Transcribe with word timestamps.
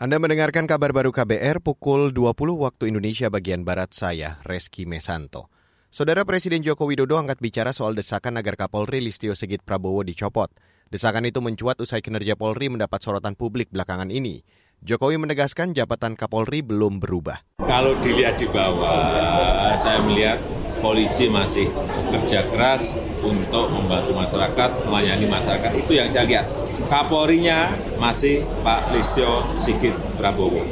Anda 0.00 0.16
mendengarkan 0.16 0.64
kabar 0.64 0.96
baru 0.96 1.12
KBR 1.12 1.60
pukul 1.60 2.08
20 2.16 2.32
waktu 2.56 2.88
Indonesia 2.88 3.28
bagian 3.28 3.68
Barat 3.68 3.92
saya, 3.92 4.40
Reski 4.48 4.88
Mesanto. 4.88 5.52
Saudara 5.92 6.24
Presiden 6.24 6.64
Joko 6.64 6.88
Widodo 6.88 7.20
angkat 7.20 7.36
bicara 7.36 7.76
soal 7.76 7.92
desakan 7.92 8.40
agar 8.40 8.56
Kapolri 8.56 9.04
Listio 9.04 9.36
Sigit 9.36 9.60
Prabowo 9.60 10.00
dicopot. 10.00 10.48
Desakan 10.88 11.28
itu 11.28 11.44
mencuat 11.44 11.84
usai 11.84 12.00
kinerja 12.00 12.32
Polri 12.32 12.72
mendapat 12.72 12.96
sorotan 12.96 13.36
publik 13.36 13.68
belakangan 13.76 14.08
ini. 14.08 14.40
Jokowi 14.80 15.20
menegaskan 15.20 15.76
jabatan 15.76 16.16
Kapolri 16.16 16.64
belum 16.64 16.96
berubah. 16.96 17.60
Kalau 17.60 18.00
dilihat 18.00 18.40
di 18.40 18.48
bawah, 18.48 19.76
saya 19.76 20.00
melihat 20.00 20.40
polisi 20.80 21.28
masih 21.28 21.68
bekerja 22.10 22.48
keras 22.48 22.98
untuk 23.20 23.70
membantu 23.70 24.16
masyarakat, 24.16 24.70
melayani 24.88 25.28
masyarakat. 25.28 25.70
Itu 25.76 25.92
yang 25.94 26.08
saya 26.10 26.24
lihat. 26.26 26.46
Kapolrinya 26.88 27.76
masih 28.00 28.42
Pak 28.64 28.96
Listio 28.96 29.44
Sigit 29.60 29.94
Prabowo. 30.18 30.64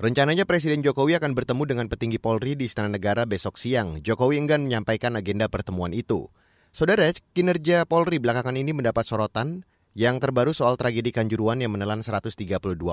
Rencananya 0.00 0.44
Presiden 0.44 0.80
Jokowi 0.80 1.16
akan 1.16 1.32
bertemu 1.36 1.62
dengan 1.64 1.86
petinggi 1.86 2.18
Polri 2.18 2.56
di 2.56 2.66
Istana 2.68 2.88
Negara 2.88 3.24
besok 3.24 3.56
siang. 3.56 4.00
Jokowi 4.00 4.40
enggan 4.40 4.64
menyampaikan 4.64 5.16
agenda 5.16 5.48
pertemuan 5.48 5.92
itu. 5.92 6.28
Saudara, 6.72 7.08
kinerja 7.36 7.84
Polri 7.84 8.16
belakangan 8.16 8.56
ini 8.56 8.72
mendapat 8.72 9.04
sorotan 9.04 9.64
yang 9.92 10.22
terbaru 10.22 10.54
soal 10.54 10.78
tragedi 10.78 11.10
Kanjuruan 11.10 11.58
yang 11.58 11.74
menelan 11.74 12.00
132 12.00 12.38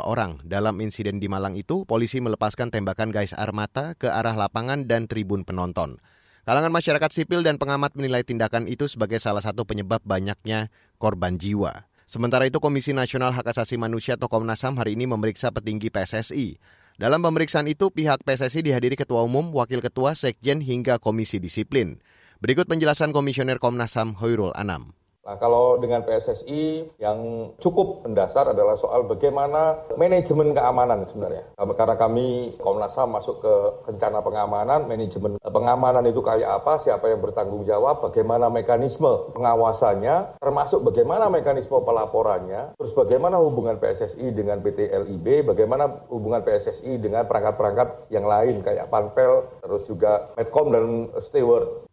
orang. 0.02 0.42
Dalam 0.44 0.82
insiden 0.82 1.22
di 1.22 1.30
Malang 1.30 1.54
itu, 1.56 1.86
polisi 1.86 2.18
melepaskan 2.20 2.74
tembakan 2.74 3.14
gais 3.14 3.38
air 3.38 3.54
mata 3.54 3.94
ke 3.96 4.10
arah 4.10 4.34
lapangan 4.34 4.90
dan 4.90 5.06
tribun 5.06 5.46
penonton. 5.46 6.02
Kalangan 6.48 6.72
masyarakat 6.72 7.12
sipil 7.12 7.44
dan 7.44 7.60
pengamat 7.60 7.92
menilai 8.00 8.24
tindakan 8.24 8.72
itu 8.72 8.88
sebagai 8.88 9.20
salah 9.20 9.44
satu 9.44 9.68
penyebab 9.68 10.00
banyaknya 10.08 10.72
korban 10.96 11.36
jiwa. 11.36 11.84
Sementara 12.08 12.48
itu 12.48 12.64
Komisi 12.64 12.96
Nasional 12.96 13.36
Hak 13.36 13.52
Asasi 13.52 13.76
Manusia 13.76 14.16
atau 14.16 14.32
Komnas 14.32 14.64
HAM 14.64 14.80
hari 14.80 14.96
ini 14.96 15.04
memeriksa 15.12 15.52
petinggi 15.52 15.92
PSSI. 15.92 16.56
Dalam 16.96 17.20
pemeriksaan 17.20 17.68
itu 17.68 17.92
pihak 17.92 18.24
PSSI 18.24 18.64
dihadiri 18.64 18.96
Ketua 18.96 19.28
Umum, 19.28 19.52
Wakil 19.52 19.84
Ketua, 19.84 20.16
Sekjen 20.16 20.64
hingga 20.64 21.04
Komisi 21.04 21.44
Disiplin. 21.44 22.00
Berikut 22.40 22.64
penjelasan 22.72 23.12
Komisioner 23.12 23.60
Komnas 23.60 24.00
HAM 24.00 24.16
Hoirul 24.16 24.56
Anam. 24.56 24.97
Nah, 25.28 25.36
kalau 25.36 25.76
dengan 25.76 26.08
PSSI 26.08 26.96
yang 27.04 27.52
cukup 27.60 28.08
mendasar 28.08 28.56
adalah 28.56 28.80
soal 28.80 29.04
bagaimana 29.04 29.76
manajemen 30.00 30.56
keamanan 30.56 31.04
sebenarnya. 31.04 31.52
Karena 31.60 32.00
kami 32.00 32.56
Komnas 32.56 32.96
HAM 32.96 33.12
masuk 33.12 33.44
ke 33.44 33.54
rencana 33.92 34.24
pengamanan, 34.24 34.88
manajemen 34.88 35.36
pengamanan 35.44 36.08
itu 36.08 36.24
kayak 36.24 36.64
apa, 36.64 36.80
siapa 36.80 37.12
yang 37.12 37.20
bertanggung 37.20 37.68
jawab, 37.68 38.00
bagaimana 38.00 38.48
mekanisme 38.48 39.36
pengawasannya, 39.36 40.40
termasuk 40.40 40.88
bagaimana 40.88 41.28
mekanisme 41.28 41.76
pelaporannya, 41.84 42.80
terus 42.80 42.96
bagaimana 42.96 43.36
hubungan 43.44 43.76
PSSI 43.84 44.32
dengan 44.32 44.64
PT 44.64 44.96
LIB, 44.96 45.52
bagaimana 45.52 46.08
hubungan 46.08 46.40
PSSI 46.40 47.04
dengan 47.04 47.28
perangkat-perangkat 47.28 48.16
yang 48.16 48.24
lain 48.24 48.64
kayak 48.64 48.88
Panpel, 48.88 49.44
terus 49.60 49.84
juga 49.92 50.32
Medcom 50.40 50.72
dan 50.72 51.12
Steward. 51.20 51.87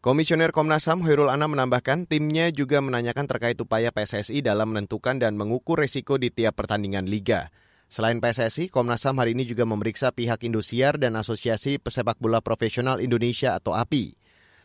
Komisioner 0.00 0.48
Komnas 0.48 0.88
HAM 0.88 1.04
Hoirul 1.04 1.28
Anam 1.28 1.52
menambahkan 1.52 2.08
timnya 2.08 2.48
juga 2.48 2.80
menanyakan 2.80 3.28
terkait 3.28 3.60
upaya 3.60 3.92
PSSI 3.92 4.40
dalam 4.40 4.72
menentukan 4.72 5.20
dan 5.20 5.36
mengukur 5.36 5.76
resiko 5.76 6.16
di 6.16 6.32
tiap 6.32 6.56
pertandingan 6.56 7.04
liga. 7.04 7.52
Selain 7.92 8.16
PSSI, 8.16 8.72
Komnas 8.72 9.04
HAM 9.04 9.20
hari 9.20 9.36
ini 9.36 9.44
juga 9.44 9.68
memeriksa 9.68 10.08
pihak 10.08 10.40
Indosiar 10.40 10.96
dan 10.96 11.20
Asosiasi 11.20 11.76
Pesepak 11.76 12.16
Bola 12.16 12.40
Profesional 12.40 13.04
Indonesia 13.04 13.52
atau 13.52 13.76
API. 13.76 14.16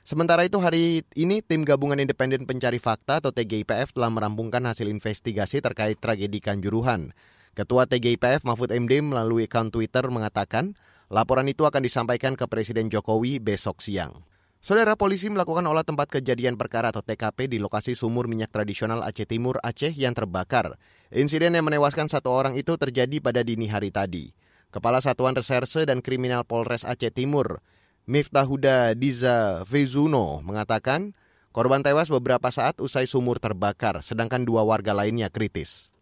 Sementara 0.08 0.48
itu 0.48 0.56
hari 0.64 1.04
ini 1.20 1.44
tim 1.44 1.68
gabungan 1.68 2.00
independen 2.00 2.48
pencari 2.48 2.80
fakta 2.80 3.20
atau 3.20 3.36
TGIPF 3.36 3.92
telah 3.92 4.08
merampungkan 4.08 4.64
hasil 4.64 4.88
investigasi 4.88 5.60
terkait 5.60 6.00
tragedi 6.00 6.40
Kanjuruhan. 6.40 7.12
Ketua 7.52 7.92
TGIPF 7.92 8.48
Mahfud 8.48 8.72
MD 8.72 9.04
melalui 9.04 9.52
akun 9.52 9.68
Twitter 9.68 10.08
mengatakan 10.08 10.80
laporan 11.12 11.52
itu 11.52 11.68
akan 11.68 11.84
disampaikan 11.84 12.40
ke 12.40 12.48
Presiden 12.48 12.88
Jokowi 12.88 13.44
besok 13.44 13.84
siang. 13.84 14.24
Saudara 14.66 14.98
polisi 14.98 15.30
melakukan 15.30 15.62
olah 15.70 15.86
tempat 15.86 16.10
kejadian 16.10 16.58
perkara 16.58 16.90
atau 16.90 17.06
TKP 17.06 17.46
di 17.46 17.62
lokasi 17.62 17.94
sumur 17.94 18.26
minyak 18.26 18.50
tradisional 18.50 19.06
Aceh 19.06 19.30
Timur, 19.30 19.62
Aceh 19.62 19.94
yang 19.94 20.18
terbakar. 20.18 20.82
Insiden 21.14 21.54
yang 21.54 21.70
menewaskan 21.70 22.10
satu 22.10 22.34
orang 22.34 22.58
itu 22.58 22.74
terjadi 22.74 23.22
pada 23.22 23.46
dini 23.46 23.70
hari 23.70 23.94
tadi. 23.94 24.34
Kepala 24.74 25.06
Satuan 25.06 25.38
Reserse 25.38 25.86
dan 25.86 26.02
Kriminal 26.02 26.50
Polres 26.50 26.82
Aceh 26.82 27.14
Timur, 27.14 27.62
Miftahuda 28.10 28.98
Diza 28.98 29.62
Vezuno, 29.70 30.42
mengatakan 30.42 31.14
korban 31.54 31.86
tewas 31.86 32.10
beberapa 32.10 32.50
saat 32.50 32.82
usai 32.82 33.06
sumur 33.06 33.38
terbakar, 33.38 34.02
sedangkan 34.02 34.50
dua 34.50 34.66
warga 34.66 34.98
lainnya 34.98 35.30
kritis. 35.30 35.94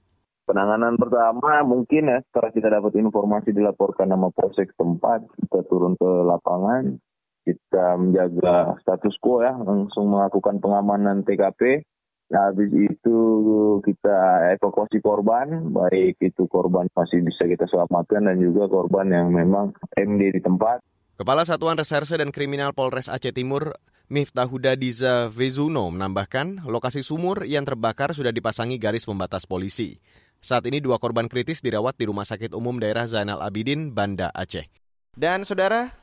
Penanganan 0.47 0.95
pertama 0.95 1.67
mungkin 1.67 2.07
ya 2.07 2.23
setelah 2.31 2.55
kita 2.55 2.71
dapat 2.71 2.95
informasi 2.95 3.51
dilaporkan 3.51 4.07
nama 4.07 4.31
polsek 4.31 4.71
tempat, 4.79 5.19
kita 5.35 5.67
turun 5.67 5.99
ke 5.99 6.07
lapangan, 6.07 6.95
kita 7.43 7.99
menjaga 7.99 8.79
status 8.81 9.15
quo 9.19 9.43
ya, 9.43 9.53
langsung 9.55 10.11
melakukan 10.11 10.63
pengamanan 10.63 11.27
TKP. 11.27 11.83
Nah, 12.31 12.49
habis 12.49 12.71
itu 12.73 13.17
kita 13.85 14.49
evakuasi 14.57 15.03
korban, 15.03 15.69
baik 15.69 16.17
itu 16.23 16.49
korban 16.49 16.89
masih 16.97 17.21
bisa 17.21 17.45
kita 17.45 17.69
selamatkan 17.69 18.25
dan 18.25 18.41
juga 18.41 18.65
korban 18.65 19.11
yang 19.11 19.29
memang 19.29 19.75
MD 19.93 20.33
di 20.33 20.41
tempat. 20.41 20.81
Kepala 21.13 21.45
Satuan 21.45 21.77
Reserse 21.77 22.17
dan 22.17 22.33
Kriminal 22.33 22.73
Polres 22.73 23.05
Aceh 23.05 23.37
Timur, 23.37 23.77
Miftahuda 24.09 24.73
Diza 24.73 25.29
Vezuno 25.29 25.85
menambahkan, 25.93 26.65
lokasi 26.65 27.05
sumur 27.05 27.45
yang 27.45 27.69
terbakar 27.69 28.17
sudah 28.17 28.33
dipasangi 28.33 28.81
garis 28.81 29.05
pembatas 29.05 29.45
polisi. 29.45 30.01
Saat 30.43 30.65
ini 30.67 30.81
dua 30.81 30.97
korban 30.97 31.29
kritis 31.29 31.61
dirawat 31.61 31.95
di 31.95 32.09
Rumah 32.09 32.25
Sakit 32.25 32.51
Umum 32.57 32.81
Daerah 32.81 33.05
Zainal 33.05 33.45
Abidin, 33.45 33.93
Banda 33.93 34.33
Aceh. 34.33 34.67
Dan 35.13 35.45
saudara, 35.45 36.02